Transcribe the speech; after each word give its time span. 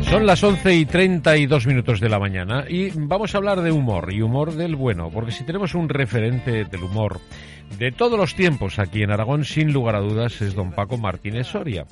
Son 0.10 0.26
las 0.26 0.42
11 0.42 0.74
y 0.74 0.86
32 0.86 1.68
minutos 1.68 2.00
de 2.00 2.08
la 2.08 2.18
mañana 2.18 2.64
y 2.68 2.92
vamos 2.96 3.36
a 3.36 3.40
hablar 3.40 3.62
de 3.62 3.72
humor 3.72 4.14
y 4.14 4.22
humor 4.22 4.54
del 4.54 4.78
bueno, 4.78 5.10
porque 5.12 5.34
si 5.34 5.44
tenemos 5.44 5.76
un 5.76 5.90
referente 5.90 6.64
del 6.64 6.84
humor 6.84 7.20
de 7.78 7.92
todos 7.92 8.18
los 8.18 8.34
tiempos 8.34 8.80
aquí 8.80 9.04
en 9.04 9.12
Aragón, 9.12 9.44
sin 9.44 9.74
lugar 9.74 9.96
a 9.96 10.00
dudas, 10.00 10.42
es 10.42 10.56
don 10.56 10.72
Paco 10.72 10.98
Martínez 10.98 11.48
Soria. 11.48 11.86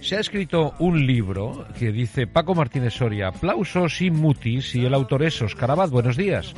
Se 0.00 0.16
ha 0.16 0.20
escrito 0.20 0.74
un 0.80 1.06
libro 1.06 1.64
que 1.78 1.92
dice 1.92 2.26
Paco 2.26 2.56
Martínez 2.56 2.94
Soria, 2.94 3.28
aplausos 3.28 4.02
y 4.02 4.10
mutis, 4.10 4.74
y 4.74 4.84
el 4.84 4.92
autor 4.92 5.22
es 5.22 5.40
Oscar 5.40 5.70
Abad. 5.70 5.90
Buenos 5.90 6.16
días. 6.16 6.52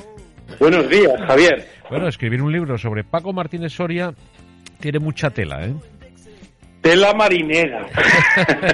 Buenos 0.58 0.88
días, 0.88 1.12
Javier. 1.26 1.68
Bueno, 1.90 2.08
escribir 2.08 2.40
un 2.40 2.50
libro 2.50 2.78
sobre 2.78 3.04
Paco 3.04 3.34
Martínez 3.34 3.74
Soria 3.74 4.14
tiene 4.80 4.98
mucha 4.98 5.28
tela, 5.28 5.66
¿eh? 5.66 5.74
Tela 6.82 7.14
marinera. 7.14 7.86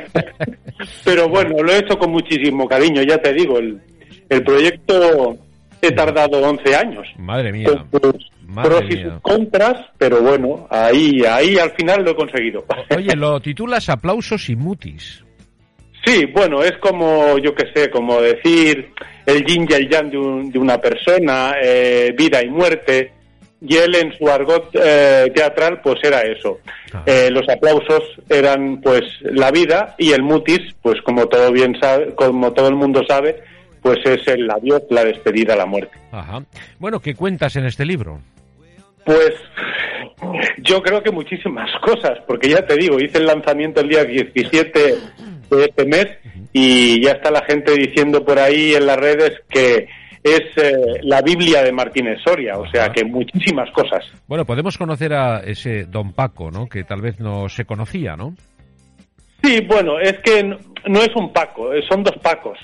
Pero 1.05 1.29
bueno, 1.29 1.63
lo 1.63 1.73
he 1.73 1.79
hecho 1.79 1.99
con 1.99 2.11
muchísimo 2.11 2.67
cariño, 2.67 3.03
ya 3.03 3.19
te 3.19 3.33
digo, 3.33 3.59
el, 3.59 3.81
el 4.29 4.43
proyecto 4.43 5.37
he 5.83 5.93
tardado 5.93 6.41
11 6.41 6.77
años. 6.77 7.07
Madre 7.19 7.53
mía. 7.53 7.85
pros 7.91 8.85
y 8.89 9.03
sus 9.03 9.21
contras, 9.21 9.75
pero 9.99 10.21
bueno, 10.23 10.67
ahí, 10.71 11.23
ahí 11.29 11.59
al 11.59 11.71
final 11.73 12.03
lo 12.05 12.13
he 12.13 12.17
conseguido. 12.17 12.65
Oye, 12.97 13.15
lo 13.15 13.41
titulas 13.41 13.89
Aplausos 13.89 14.49
y 14.49 14.57
Mutis. 14.57 15.25
Sí, 16.05 16.25
bueno, 16.27 16.63
es 16.63 16.73
como, 16.79 17.39
yo 17.39 17.55
qué 17.55 17.67
sé, 17.75 17.91
como 17.91 18.21
decir 18.21 18.93
el 19.27 19.45
yin 19.45 19.67
y 19.69 19.75
el 19.75 19.89
yang 19.89 20.11
de, 20.11 20.51
de 20.51 20.59
una 20.59 20.79
persona, 20.79 21.55
eh, 21.63 22.15
vida 22.17 22.43
y 22.43 22.49
muerte, 22.49 23.13
y 23.61 23.77
él 23.77 23.95
en 23.97 24.17
su 24.17 24.29
argot 24.29 24.71
eh, 24.75 25.31
teatral 25.35 25.81
pues 25.81 25.99
era 26.03 26.21
eso. 26.23 26.61
Ah. 26.93 27.03
Eh, 27.07 27.31
los 27.31 27.49
aplausos 27.49 28.03
eran 28.29 28.81
pues 28.81 29.03
la 29.23 29.51
vida 29.51 29.95
y 29.99 30.13
el 30.13 30.23
mutis, 30.23 30.61
pues 30.83 31.01
como 31.03 31.27
todo 31.27 31.51
bien 31.53 31.79
sabe, 31.81 32.15
como 32.15 32.53
todo 32.53 32.69
el 32.69 32.77
mundo 32.77 33.03
sabe, 33.09 33.43
pues 33.83 33.99
es 34.05 34.27
el 34.29 34.51
adiós, 34.51 34.83
la 34.91 35.05
despedida, 35.05 35.57
la 35.57 35.67
muerte. 35.67 35.97
Ajá. 36.13 36.43
Bueno, 36.79 37.01
¿qué 37.01 37.15
cuentas 37.15 37.57
en 37.57 37.67
este 37.67 37.85
libro? 37.85 38.21
Pues 39.05 39.35
yo 40.59 40.83
creo 40.83 41.03
que 41.03 41.11
muchísimas 41.11 41.71
cosas, 41.83 42.19
porque 42.27 42.49
ya 42.51 42.67
te 42.67 42.77
digo, 42.77 43.01
hice 43.01 43.19
el 43.19 43.27
lanzamiento 43.27 43.81
el 43.81 43.89
día 43.89 44.05
17 44.05 44.97
de 45.51 45.65
este 45.65 45.85
mes 45.87 46.07
y 46.53 47.03
ya 47.03 47.13
está 47.13 47.31
la 47.31 47.43
gente 47.43 47.73
diciendo 47.73 48.25
por 48.25 48.39
ahí 48.39 48.75
en 48.75 48.87
las 48.87 48.99
redes 48.99 49.33
que 49.49 49.89
es 50.31 50.57
eh, 50.57 51.01
la 51.03 51.21
Biblia 51.23 51.63
de 51.63 51.73
Martínez 51.73 52.19
Soria, 52.25 52.59
o 52.59 52.69
sea 52.71 52.91
que 52.91 53.05
muchísimas 53.05 53.71
cosas. 53.73 54.05
Bueno, 54.27 54.45
podemos 54.45 54.77
conocer 54.79 55.13
a 55.15 55.41
ese 55.41 55.85
don 55.85 56.13
Paco, 56.13 56.51
¿no? 56.51 56.69
Que 56.69 56.85
tal 56.85 57.01
vez 57.01 57.19
no 57.21 57.49
se 57.49 57.65
conocía, 57.65 58.17
¿no? 58.17 58.35
Sí, 59.43 59.61
bueno, 59.67 59.99
es 60.01 60.19
que 60.25 60.43
no, 60.43 60.59
no 60.87 61.01
es 61.03 61.15
un 61.15 61.33
Paco, 61.33 61.73
eh, 61.73 61.83
son 61.89 62.03
dos 62.03 62.17
Pacos, 62.23 62.59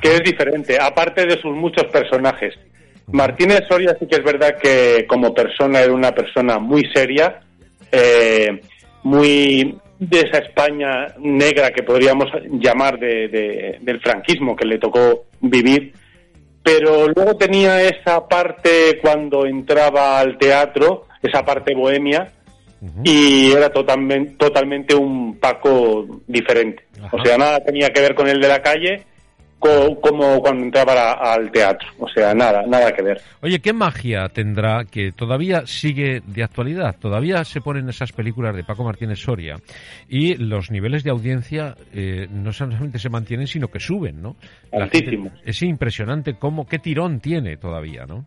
que 0.00 0.14
es 0.16 0.22
diferente, 0.22 0.78
aparte 0.80 1.26
de 1.26 1.40
sus 1.40 1.54
muchos 1.56 1.84
personajes. 1.84 2.54
Martínez 3.12 3.62
Soria 3.68 3.96
sí 3.98 4.06
que 4.06 4.16
es 4.16 4.24
verdad 4.24 4.56
que 4.62 5.04
como 5.08 5.34
persona 5.34 5.80
era 5.80 5.92
una 5.92 6.12
persona 6.12 6.58
muy 6.58 6.84
seria, 6.94 7.40
eh, 7.90 8.60
muy 9.02 9.76
de 9.98 10.20
esa 10.20 10.38
España 10.38 11.08
negra 11.18 11.70
que 11.70 11.82
podríamos 11.82 12.26
llamar 12.52 12.98
de, 12.98 13.28
de- 13.28 13.78
del 13.80 14.00
franquismo 14.00 14.54
que 14.56 14.64
le 14.66 14.78
tocó 14.78 15.24
vivir, 15.40 15.92
pero 16.78 17.08
luego 17.08 17.36
tenía 17.36 17.82
esa 17.82 18.26
parte 18.28 18.98
cuando 19.02 19.44
entraba 19.46 20.18
al 20.20 20.38
teatro, 20.38 21.06
esa 21.22 21.44
parte 21.44 21.74
bohemia, 21.74 22.32
y 23.04 23.52
era 23.52 23.70
totalmente, 23.70 24.34
totalmente 24.36 24.94
un 24.94 25.38
Paco 25.38 26.22
diferente. 26.26 26.84
Ajá. 26.98 27.16
O 27.16 27.24
sea, 27.24 27.36
nada 27.36 27.60
tenía 27.60 27.90
que 27.90 28.00
ver 28.00 28.14
con 28.14 28.28
el 28.28 28.40
de 28.40 28.48
la 28.48 28.62
calle 28.62 29.04
co- 29.60 30.00
como 30.00 30.40
cuando 30.40 30.64
entraba 30.64 31.12
al 31.12 31.52
teatro. 31.52 31.86
O 32.00 32.08
sea, 32.08 32.34
nada, 32.34 32.64
nada 32.66 32.90
que 32.92 33.02
ver. 33.02 33.20
Oye, 33.42 33.60
¿qué 33.60 33.72
magia 33.72 34.28
tendrá 34.30 34.84
que 34.90 35.12
todavía 35.12 35.62
sigue 35.66 36.22
de 36.26 36.42
actualidad? 36.42 36.96
Todavía 36.98 37.44
se 37.44 37.60
ponen 37.60 37.88
esas 37.88 38.10
películas 38.10 38.56
de 38.56 38.64
Paco 38.64 38.82
Martínez 38.82 39.20
Soria 39.20 39.56
y 40.08 40.34
los 40.34 40.72
niveles 40.72 41.04
de 41.04 41.10
audiencia 41.10 41.76
eh, 41.94 42.26
no 42.28 42.52
solamente 42.52 42.98
se 42.98 43.08
mantienen, 43.10 43.46
sino 43.46 43.68
que 43.68 43.78
suben, 43.78 44.20
¿no? 44.20 44.34
Gente- 44.72 44.82
Altísimos. 44.98 45.32
es 45.44 45.62
impresionante 45.62 46.34
cómo, 46.34 46.66
qué 46.66 46.80
tirón 46.80 47.20
tiene 47.20 47.56
todavía, 47.56 48.06
¿no? 48.06 48.24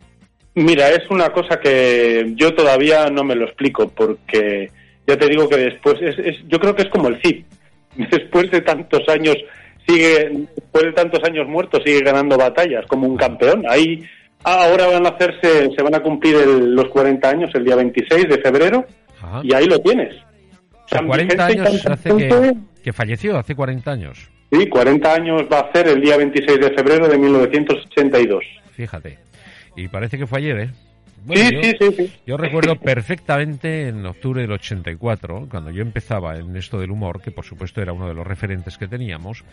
Mira, 0.55 0.89
es 0.89 1.09
una 1.09 1.29
cosa 1.31 1.59
que 1.59 2.31
yo 2.35 2.53
todavía 2.53 3.09
no 3.09 3.23
me 3.23 3.35
lo 3.35 3.45
explico 3.45 3.89
porque 3.89 4.69
ya 5.07 5.17
te 5.17 5.27
digo 5.27 5.49
que 5.49 5.57
después, 5.57 5.95
es, 5.99 6.17
es- 6.19 6.47
yo 6.47 6.59
creo 6.59 6.75
que 6.75 6.83
es 6.83 6.89
como 6.89 7.07
el 7.09 7.19
CID. 7.21 7.43
Después 8.11 8.49
de 8.49 8.61
tantos 8.61 9.07
años 9.09 9.35
sigue, 9.87 10.47
después 10.55 10.85
de 10.85 10.93
tantos 10.93 11.23
años 11.23 11.47
muertos 11.47 11.81
sigue 11.85 12.01
ganando 12.01 12.37
batallas 12.37 12.85
como 12.87 13.07
un 13.07 13.17
campeón. 13.17 13.63
Ahí 13.69 14.03
ahora 14.43 14.87
van 14.87 15.05
a 15.05 15.09
hacerse, 15.09 15.69
se 15.75 15.83
van 15.83 15.95
a 15.95 16.01
cumplir 16.01 16.35
el- 16.35 16.73
los 16.75 16.87
40 16.89 17.29
años 17.29 17.49
el 17.53 17.63
día 17.65 17.75
26 17.75 18.27
de 18.27 18.37
febrero 18.39 18.85
Ajá. 19.21 19.41
y 19.43 19.53
ahí 19.53 19.65
lo 19.65 19.79
tienes. 19.79 20.15
O 20.15 20.87
sea, 20.87 20.99
Tan 20.99 21.07
40 21.07 21.47
vigente 21.47 21.63
y 21.63 21.67
años 21.71 21.85
hace 21.85 22.55
que 22.83 22.93
falleció, 22.93 23.37
hace 23.37 23.55
40 23.55 23.91
años. 23.91 24.29
Sí, 24.51 24.67
40 24.67 25.13
años 25.13 25.43
va 25.51 25.59
a 25.59 25.61
hacer 25.61 25.87
el 25.87 26.01
día 26.01 26.17
26 26.17 26.59
de 26.59 26.71
febrero 26.71 27.07
de 27.07 27.17
1982. 27.17 28.43
Fíjate. 28.73 29.17
Y 29.75 29.87
parece 29.87 30.17
que 30.17 30.27
fue 30.27 30.39
ayer, 30.39 30.59
¿eh? 30.59 30.69
Bueno, 31.25 31.61
sí, 31.61 31.71
yo- 31.79 31.87
sí, 31.91 31.95
sí. 31.97 32.11
Yo 32.25 32.37
recuerdo 32.37 32.75
perfectamente 32.77 33.87
en 33.89 34.05
octubre 34.05 34.41
del 34.41 34.51
84, 34.51 35.47
cuando 35.49 35.71
yo 35.71 35.81
empezaba 35.81 36.37
en 36.37 36.55
esto 36.55 36.79
del 36.79 36.91
humor, 36.91 37.21
que 37.21 37.31
por 37.31 37.45
supuesto 37.45 37.81
era 37.81 37.93
uno 37.93 38.07
de 38.07 38.13
los 38.13 38.25
referentes 38.25 38.77
que 38.77 38.87
teníamos, 38.87 39.43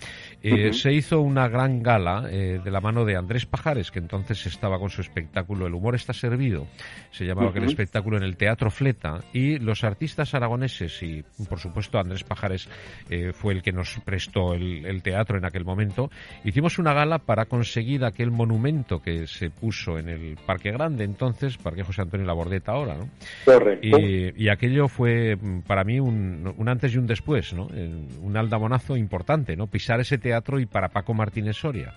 eh, 0.42 0.72
se 0.72 0.92
hizo 0.92 1.20
una 1.20 1.48
gran 1.48 1.82
gala 1.82 2.26
eh, 2.30 2.60
de 2.62 2.70
la 2.70 2.80
mano 2.80 3.04
de 3.04 3.16
Andrés 3.16 3.46
Pajares, 3.46 3.90
que 3.90 3.98
entonces 3.98 4.46
estaba 4.46 4.78
con 4.78 4.90
su 4.90 5.00
espectáculo 5.00 5.66
El 5.66 5.74
humor 5.74 5.94
está 5.94 6.12
servido, 6.12 6.66
se 7.10 7.24
llamaba 7.24 7.50
aquel 7.50 7.62
Ujú. 7.64 7.70
espectáculo 7.72 8.16
en 8.16 8.22
el 8.22 8.36
Teatro 8.36 8.70
Fleta, 8.70 9.20
y 9.32 9.58
los 9.58 9.84
artistas 9.84 10.34
aragoneses, 10.34 11.02
y 11.02 11.24
por 11.48 11.58
supuesto 11.58 11.98
Andrés 11.98 12.24
Pajares 12.24 12.68
eh, 13.08 13.32
fue 13.32 13.52
el 13.54 13.62
que 13.62 13.72
nos 13.72 13.98
prestó 14.04 14.54
el, 14.54 14.86
el 14.86 15.02
teatro 15.02 15.38
en 15.38 15.44
aquel 15.44 15.64
momento, 15.64 16.10
hicimos 16.44 16.78
una 16.78 16.92
gala 16.94 17.18
para 17.18 17.46
conseguir 17.46 18.04
aquel 18.04 18.30
monumento 18.30 19.00
que 19.00 19.26
se 19.26 19.50
puso 19.50 19.98
en 19.98 20.08
el 20.08 20.36
Parque 20.46 20.70
Grande 20.70 21.04
entonces, 21.04 21.56
Parque 21.60 21.82
José 21.84 22.02
Antonio 22.02 22.26
Labordeta 22.26 22.72
ahora, 22.72 22.94
¿no? 22.96 23.08
Correcto. 23.44 23.86
Y, 23.98 24.32
y 24.36 24.48
aquello 24.48 24.88
fue 24.88 25.36
mm, 25.40 25.60
para 25.60 25.84
mí 25.84 26.00
un, 26.00 26.52
un 26.56 26.68
antes 26.68 26.92
y 26.94 26.98
un 26.98 27.06
después, 27.06 27.52
¿no? 27.52 27.68
Eh, 27.74 27.90
Un 28.22 28.36
aldabonazo 28.36 28.96
importante, 28.96 29.56
¿no? 29.56 29.66
Pisar 29.66 30.00
ese 30.00 30.18
teatro 30.18 30.58
y 30.60 30.66
para 30.66 30.88
Paco 30.88 31.14
Martínez 31.14 31.56
Soria. 31.56 31.94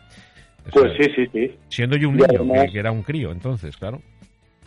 Pues 0.71 0.93
sí, 0.97 1.11
sí, 1.15 1.25
sí. 1.33 1.55
Siendo 1.69 1.97
yo 1.97 2.07
un 2.09 2.15
Y 2.15 2.17
niño, 2.19 2.27
además- 2.39 2.65
que, 2.67 2.71
que 2.73 2.79
era 2.79 2.91
un 2.91 3.03
crío 3.03 3.31
entonces, 3.31 3.75
claro. 3.77 4.01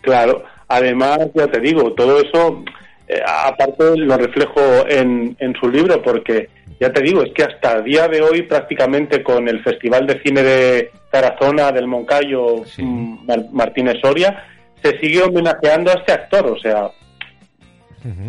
Claro, 0.02 0.44
además, 0.68 1.18
ya 1.34 1.46
te 1.48 1.58
digo, 1.60 1.92
todo 1.94 2.20
eso, 2.20 2.62
eh, 3.08 3.20
aparte 3.26 3.96
lo 3.96 4.16
reflejo 4.16 4.60
en, 4.88 5.36
en 5.40 5.54
su 5.54 5.68
libro, 5.70 6.00
porque 6.02 6.48
ya 6.78 6.92
te 6.92 7.02
digo, 7.02 7.22
es 7.24 7.32
que 7.32 7.42
hasta 7.44 7.78
el 7.78 7.84
día 7.84 8.06
de 8.06 8.20
hoy, 8.20 8.42
prácticamente 8.42 9.22
con 9.22 9.48
el 9.48 9.62
Festival 9.64 10.06
de 10.06 10.20
Cine 10.22 10.42
de 10.42 10.90
Tarazona, 11.10 11.72
del 11.72 11.86
Moncayo, 11.88 12.64
Sí. 12.66 12.82
mm, 12.84 13.26
Mar- 13.26 13.46
Martínez 13.52 13.96
Soria, 14.02 14.44
se 14.82 14.98
sigue 14.98 15.22
homenajeando 15.22 15.90
a 15.90 15.94
este 15.94 16.12
actor, 16.12 16.46
o 16.46 16.58
sea, 16.58 16.90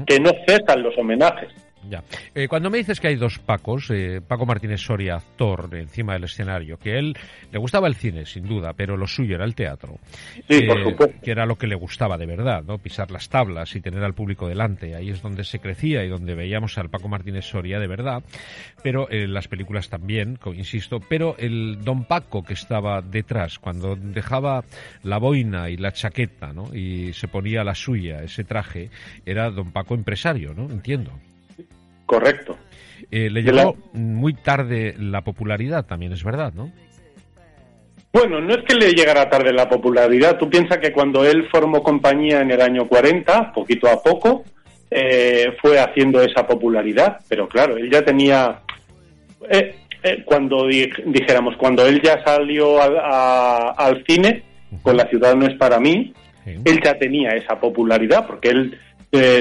que 0.05 0.19
no 0.19 0.31
cesan 0.47 0.83
los 0.83 0.97
homenajes. 0.97 1.49
Ya. 1.89 2.04
Eh, 2.36 2.48
cuando 2.48 2.69
me 2.69 2.78
dices 2.80 3.00
que 3.00 3.07
hay 3.07 3.16
dos 3.16 3.39
Pacos, 3.39 3.89
eh, 3.92 4.22
Paco 4.25 4.45
Martínez 4.45 4.81
Soria, 4.81 5.16
actor 5.16 5.69
encima 5.74 6.13
del 6.13 6.25
escenario, 6.25 6.78
que 6.78 6.98
él 6.98 7.16
le 7.51 7.60
gustaba 7.60 7.88
el 7.88 7.95
cine, 7.95 8.25
sin 8.25 8.45
duda, 8.48 8.74
pero 8.74 8.98
lo 8.98 9.07
suyo 9.07 9.36
era 9.36 9.45
el 9.45 9.56
teatro. 9.56 9.98
Sí, 10.50 10.62
por 10.63 10.80
Eh, 10.80 10.84
supuesto. 10.84 11.16
Que 11.24 11.31
era 11.31 11.45
lo 11.45 11.56
que 11.57 11.68
le 11.68 11.75
gustaba 11.75 12.18
de 12.18 12.25
verdad, 12.25 12.63
¿no? 12.63 12.78
Pisar 12.78 13.10
las 13.12 13.30
tablas 13.30 13.75
y 13.75 13.81
tener 13.81 14.04
al 14.04 14.13
público 14.13 14.48
delante. 14.48 14.95
Ahí 14.95 15.10
es 15.10 15.22
donde 15.22 15.44
se 15.44 15.60
crecía 15.60 16.04
y 16.04 16.10
donde 16.10 16.36
veíamos 16.36 16.78
al 16.78 16.89
Paco 16.89 17.07
Martínez 17.07 17.45
Soria 17.45 17.80
de 17.80 17.88
verdad. 17.88 18.24
Pero 18.84 19.10
eh, 19.10 19.28
las 19.28 19.48
películas 19.48 19.89
también, 19.89 20.38
insisto. 20.56 21.00
Pero 21.00 21.36
el 21.38 21.80
Don 21.84 22.06
Paco 22.06 22.44
que 22.44 22.54
estaba 22.54 23.01
detrás, 23.01 23.60
cuando 23.60 23.95
dejaba 23.95 24.63
la 25.04 25.18
boina 25.19 25.69
y 25.69 25.78
la 25.78 25.92
chaqueta, 25.92 26.51
¿no? 26.54 26.74
Y 26.75 27.13
se 27.13 27.28
ponía 27.28 27.63
la 27.63 27.75
suya, 27.75 28.24
ese 28.24 28.44
traje, 28.44 28.89
era 29.25 29.50
Don 29.51 29.72
Paco 29.72 29.95
empresario, 29.95 30.54
¿no? 30.54 30.63
Entiendo. 30.69 31.12
Correcto. 32.07 32.57
Eh, 33.12 33.30
le 33.30 33.44
la- 33.44 33.51
llegó 33.51 33.75
muy 33.94 34.33
tarde 34.33 34.95
la 34.98 35.21
popularidad, 35.21 35.86
también 35.86 36.12
es 36.13 36.24
verdad, 36.24 36.51
¿no? 36.56 36.71
Bueno, 38.12 38.42
no 38.42 38.56
es 38.56 38.63
que 38.63 38.74
le 38.74 38.94
llegara 38.94 39.30
tarde 39.30 39.54
la 39.54 39.69
popularidad. 39.69 40.38
Tú 40.39 40.50
piensas 40.50 40.80
que 40.80 40.92
cuando 40.92 41.24
él 41.24 41.48
formó 41.51 41.83
compañía 41.83 42.42
en 42.42 42.50
el 42.50 42.62
año 42.62 42.88
40, 42.88 43.51
poquito 43.54 43.88
a 43.88 44.01
poco, 44.01 44.44
eh, 44.89 45.51
fue 45.62 45.77
haciendo 45.80 46.21
esa 46.24 46.48
popularidad. 46.48 47.19
Pero 47.30 47.48
claro, 47.48 47.77
él 47.77 47.92
ya 47.92 48.04
tenía. 48.04 48.62
Eh, 49.50 49.75
eh, 50.01 50.24
cuando 50.25 50.65
dijéramos, 50.65 51.56
cuando 51.57 51.86
él 51.86 52.01
ya 52.01 52.24
salió 52.24 52.81
al 52.81 54.03
cine, 54.07 54.42
con 54.81 54.98
La 54.98 55.07
ciudad 55.10 55.36
no 55.36 55.45
es 55.45 55.56
para 55.56 55.80
mí, 55.80 56.13
él 56.45 56.80
ya 56.83 56.98
tenía 56.98 57.31
esa 57.31 57.60
popularidad, 57.60 58.25
porque 58.25 58.50
él 58.50 58.80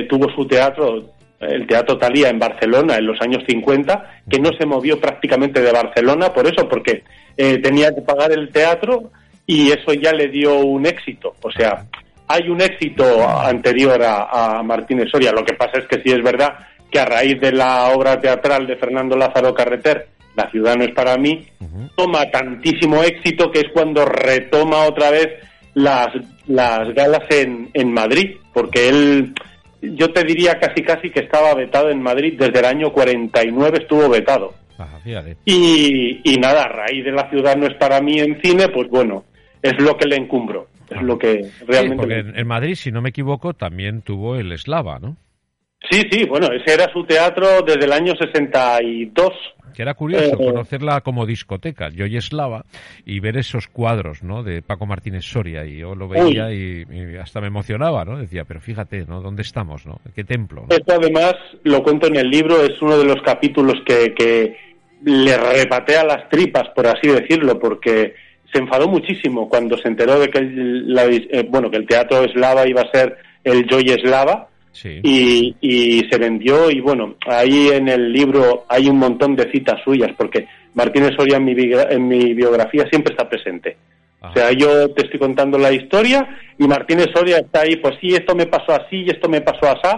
tuvo 0.09 0.29
su 0.35 0.47
teatro 0.47 1.13
el 1.41 1.67
Teatro 1.67 1.99
Talía 1.99 2.29
en 2.29 2.39
Barcelona 2.39 2.97
en 2.97 3.07
los 3.07 3.21
años 3.21 3.43
50, 3.47 4.23
que 4.29 4.39
no 4.39 4.51
se 4.59 4.67
movió 4.67 5.01
prácticamente 5.01 5.61
de 5.61 5.73
Barcelona 5.73 6.33
por 6.33 6.47
eso, 6.47 6.69
porque 6.69 7.05
eh, 7.37 7.59
tenía 7.59 7.95
que 7.95 8.03
pagar 8.03 8.33
el 8.33 8.51
teatro 8.51 9.11
y 9.47 9.71
eso 9.71 9.93
ya 9.93 10.13
le 10.13 10.29
dio 10.29 10.59
un 10.61 10.87
éxito. 10.87 11.35
O 11.43 11.51
sea, 11.51 11.85
hay 12.29 12.49
un 12.49 12.61
éxito 12.61 13.29
anterior 13.29 14.03
a, 14.03 14.63
Martínez 14.63 15.09
Soria. 15.11 15.33
Lo 15.33 15.45
que 15.45 15.55
pasa 15.55 15.79
es 15.79 15.87
que 15.87 16.03
sí 16.03 16.11
es 16.11 16.23
verdad 16.23 16.55
que 16.91 16.99
a 16.99 17.05
raíz 17.05 17.41
de 17.41 17.53
la 17.53 17.89
obra 17.89 18.21
teatral 18.21 18.67
de 18.67 18.77
Fernando 18.77 19.17
Lázaro 19.17 19.55
Carreter, 19.55 20.09
La 20.35 20.51
ciudad 20.51 20.77
no 20.77 20.85
es 20.85 20.93
para 20.93 21.17
mí, 21.17 21.47
toma 21.97 22.31
tantísimo 22.31 23.03
éxito 23.03 23.51
que 23.51 23.61
es 23.61 23.73
cuando 23.73 24.05
retoma 24.05 24.85
otra 24.85 25.11
vez 25.11 25.29
las, 25.75 26.09
las 26.47 26.93
galas 26.95 27.23
en, 27.31 27.71
en 27.73 27.93
Madrid, 27.93 28.37
porque 28.53 28.89
él 28.89 29.35
yo 29.83 30.13
te 30.13 30.25
diría 30.25 30.59
casi 30.59 30.83
casi 30.83 31.11
que 31.11 31.21
estaba 31.21 31.55
vetado 31.55 31.91
en 31.91 32.03
Madrid 32.03 32.35
desde 32.39 32.59
el 32.59 32.65
año 32.65 32.93
49 32.93 33.79
estuvo 33.79 34.09
vetado. 34.09 34.55
y, 35.45 36.21
y 36.25 36.37
nada, 36.39 36.65
a 36.65 36.69
raíz 36.69 37.05
de 37.05 37.13
la 37.13 37.29
ciudad 37.31 37.57
no 37.57 37.67
es 37.67 37.75
para 37.75 38.01
mí 38.01 38.19
en 38.19 38.41
cine, 38.43 38.69
pues 38.69 38.89
bueno, 38.89 39.25
es 39.63 39.81
lo 39.81 39.97
que 39.97 40.07
le 40.07 40.17
encumbro, 40.17 40.69
es 40.91 41.03
lo 41.03 41.19
que 41.19 41.51
realmente... 41.67 41.97
porque 41.97 42.39
en 42.39 42.47
Madrid, 42.47 42.75
si 42.75 42.93
no 42.93 43.01
me 43.01 43.11
equivoco, 43.11 43.55
también 43.55 44.03
tuvo 44.03 44.37
el 44.37 44.53
Eslava, 44.53 44.99
¿no? 44.99 45.17
Sí, 45.91 46.03
sí, 46.11 46.25
bueno, 46.25 46.49
ese 46.49 46.75
era 46.75 46.93
su 46.93 47.05
teatro 47.05 47.63
desde 47.65 47.85
el 47.85 47.93
año 47.93 48.15
62. 48.17 49.33
Que 49.77 49.83
era 49.83 49.93
curioso 49.93 50.41
eh, 50.41 50.47
conocerla 50.47 51.03
como 51.03 51.27
discoteca, 51.27 51.91
Yoyeslava, 51.91 52.65
y 53.05 53.21
ver 53.21 53.37
esos 53.37 53.69
cuadros, 53.69 54.23
¿no? 54.23 54.43
De 54.43 54.63
Paco 54.63 54.87
Martínez 54.87 55.27
Soria, 55.27 55.67
y 55.67 55.77
yo 55.77 55.95
lo 55.95 56.09
veía 56.09 56.51
y, 56.51 56.87
hasta 57.21 57.43
me 57.43 57.49
emocionaba, 57.49 58.07
¿no? 58.07 58.17
Decía, 58.17 58.45
pero 58.45 58.59
fíjate, 58.63 59.05
¿no? 59.05 59.21
¿Dónde 59.21 59.43
estamos, 59.43 59.85
no? 59.85 60.01
¿Qué 60.15 60.25
templo? 60.25 60.65
Esto 60.71 60.95
además, 60.95 61.35
lo 61.65 61.83
cuento 61.83 62.07
en 62.07 62.17
el 62.17 62.31
libro, 62.31 62.63
es 62.65 62.81
uno 62.81 62.97
de 62.97 63.05
los 63.05 63.21
capítulos 63.21 63.75
que, 63.85 64.15
que 64.15 64.57
le 65.05 65.37
repatea 65.37 66.05
las 66.05 66.31
tripas, 66.31 66.71
por 66.75 66.87
así 66.87 67.09
decirlo, 67.09 67.59
porque 67.59 68.15
se 68.51 68.59
enfadó 68.59 68.89
muchísimo 68.89 69.47
cuando 69.51 69.77
se 69.77 69.89
enteró 69.89 70.19
de 70.19 70.31
que, 70.31 70.41
la, 70.41 71.05
eh, 71.05 71.47
bueno, 71.51 71.71
que 71.71 71.77
el 71.77 71.87
teatro 71.87 72.25
eslava 72.25 72.67
iba 72.67 72.81
a 72.81 72.91
ser 72.91 73.19
el 73.45 73.67
Y, 74.85 76.07
se 76.11 76.19
vendió 76.19 76.71
y 76.71 76.81
bueno, 76.81 77.17
ahí 77.27 77.69
en 77.69 77.89
el 77.89 78.13
libro 78.13 78.65
hay 78.69 78.89
un 78.89 78.99
montón 78.99 79.35
de 79.35 79.51
citas 79.51 79.81
suyas 79.85 80.11
porque 80.17 80.47
Martínez 80.75 81.13
Soria 81.17 81.39
en 81.39 81.45
mi, 81.45 81.53
en 81.53 82.09
mi 82.09 82.35
biografía 82.35 82.87
siempre 82.89 83.13
está 83.13 83.29
presente. 83.29 83.77
O 84.21 84.33
sea, 84.33 84.51
yo 84.53 84.91
te 84.91 85.05
estoy 85.05 85.21
contando 85.21 85.59
la 85.59 85.73
historia 85.73 86.27
y 86.59 86.67
Martínez 86.67 87.09
Soria 87.15 87.39
está 87.39 87.61
ahí, 87.61 87.77
pues 87.77 87.97
sí, 88.01 88.15
esto 88.15 88.35
me 88.35 88.47
pasó 88.47 88.73
así 88.73 89.03
y 89.03 89.11
esto 89.11 89.29
me 89.29 89.41
pasó 89.41 89.69
así 89.69 89.89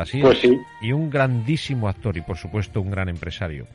Así 0.00 0.18
pues 0.22 0.38
sí. 0.38 0.58
Y 0.80 0.92
un 0.92 1.10
grandísimo 1.10 1.86
actor 1.86 2.16
y, 2.16 2.22
por 2.22 2.38
supuesto, 2.38 2.80
un 2.80 2.90
gran 2.90 3.10
empresario. 3.10 3.66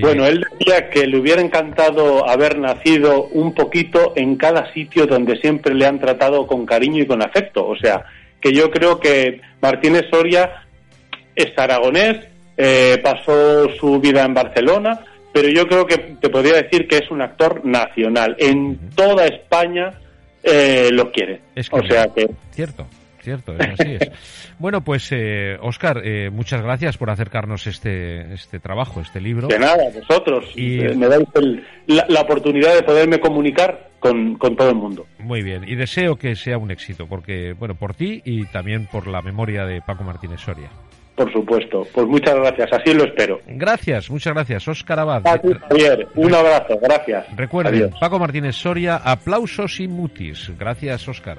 Bueno, 0.00 0.24
él 0.26 0.42
decía 0.58 0.88
que 0.88 1.06
le 1.06 1.18
hubiera 1.18 1.42
encantado 1.42 2.26
haber 2.26 2.58
nacido 2.58 3.24
un 3.24 3.52
poquito 3.52 4.14
en 4.16 4.36
cada 4.36 4.72
sitio 4.72 5.06
donde 5.06 5.36
siempre 5.36 5.74
le 5.74 5.84
han 5.84 6.00
tratado 6.00 6.46
con 6.46 6.64
cariño 6.64 7.02
y 7.02 7.06
con 7.06 7.22
afecto. 7.22 7.66
O 7.66 7.76
sea, 7.76 8.06
que 8.40 8.52
yo 8.52 8.70
creo 8.70 8.98
que 8.98 9.42
Martínez 9.60 10.06
Soria 10.10 10.62
es 11.34 11.52
aragonés, 11.58 12.26
eh, 12.56 12.98
pasó 13.02 13.68
su 13.74 14.00
vida 14.00 14.24
en 14.24 14.32
Barcelona, 14.32 15.00
pero 15.30 15.50
yo 15.50 15.68
creo 15.68 15.86
que 15.86 15.98
te 15.98 16.30
podría 16.30 16.62
decir 16.62 16.88
que 16.88 16.96
es 16.96 17.10
un 17.10 17.20
actor 17.20 17.66
nacional. 17.66 18.34
En 18.38 18.78
toda 18.94 19.26
España 19.26 19.92
eh, 20.42 20.88
lo 20.90 21.12
quiere. 21.12 21.42
o 21.70 21.82
sea 21.82 22.06
que... 22.14 22.26
Cierto 22.52 22.86
cierto, 23.26 23.56
así 23.58 23.96
es. 23.98 24.10
bueno, 24.60 24.82
pues 24.82 25.08
eh, 25.10 25.56
Oscar, 25.60 26.00
eh, 26.04 26.30
muchas 26.30 26.62
gracias 26.62 26.96
por 26.96 27.10
acercarnos 27.10 27.66
este, 27.66 28.32
este 28.32 28.60
trabajo, 28.60 29.00
este 29.00 29.20
libro. 29.20 29.48
De 29.48 29.58
nada, 29.58 29.84
vosotros. 29.92 30.52
Y... 30.54 30.80
Eh, 30.80 30.94
me 30.94 31.08
dais 31.08 31.26
la, 31.86 32.20
oportunidad 32.20 32.74
de 32.74 32.84
poderme 32.84 33.18
comunicar 33.18 33.90
con, 33.98 34.36
con, 34.36 34.54
todo 34.54 34.70
el 34.70 34.76
mundo. 34.76 35.06
Muy 35.18 35.42
bien, 35.42 35.64
y 35.66 35.74
deseo 35.74 36.16
que 36.16 36.36
sea 36.36 36.56
un 36.56 36.70
éxito, 36.70 37.08
porque, 37.08 37.52
bueno, 37.52 37.74
por 37.74 37.94
ti 37.94 38.22
y 38.24 38.44
también 38.46 38.86
por 38.86 39.08
la 39.08 39.22
memoria 39.22 39.66
de 39.66 39.82
Paco 39.82 40.04
Martínez 40.04 40.40
Soria. 40.40 40.70
Por 41.16 41.32
supuesto. 41.32 41.84
Pues 41.92 42.06
muchas 42.06 42.36
gracias, 42.36 42.68
así 42.72 42.94
lo 42.94 43.04
espero. 43.04 43.40
Gracias, 43.46 44.08
muchas 44.10 44.34
gracias. 44.34 44.68
Oscar 44.68 45.00
Abad. 45.00 45.22
Javier, 45.24 46.06
un 46.14 46.34
abrazo, 46.34 46.78
gracias. 46.80 47.26
Recuerden, 47.36 47.90
Paco 47.98 48.18
Martínez 48.20 48.54
Soria, 48.54 48.96
aplausos 48.96 49.80
y 49.80 49.88
mutis. 49.88 50.52
Gracias, 50.58 51.08
Oscar. 51.08 51.38